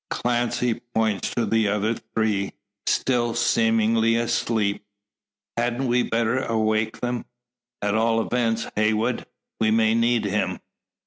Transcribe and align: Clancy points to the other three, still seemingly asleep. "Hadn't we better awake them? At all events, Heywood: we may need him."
Clancy 0.09 0.79
points 0.95 1.29
to 1.35 1.45
the 1.45 1.67
other 1.67 1.93
three, 1.93 2.53
still 2.87 3.35
seemingly 3.35 4.15
asleep. 4.15 4.83
"Hadn't 5.57 5.85
we 5.85 6.01
better 6.01 6.39
awake 6.39 6.99
them? 7.01 7.23
At 7.83 7.93
all 7.93 8.19
events, 8.19 8.65
Heywood: 8.75 9.27
we 9.59 9.69
may 9.69 9.93
need 9.93 10.25
him." 10.25 10.59